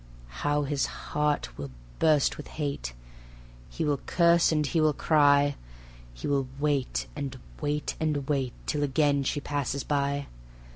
[0.41, 1.69] How his heart will
[1.99, 2.93] burst with hate!
[3.69, 5.57] He will curse and he will cry.
[6.11, 10.25] He will wait and wait and wait, Till again she passes by.